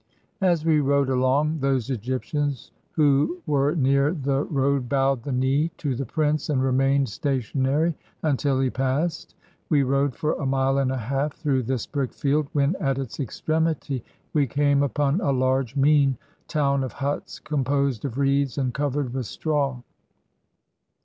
[0.41, 5.95] As we rode along, those Egyptians who were near the road bowed the knee to
[5.95, 7.93] the prince, and remained sta tionary
[8.23, 9.35] until he passed.
[9.69, 13.19] We rode for a mile and a half through this brick field, when at its
[13.19, 14.03] extremity
[14.33, 19.27] we came upon a large, mean town of huts composed of reeds and covered with
[19.27, 19.77] straw.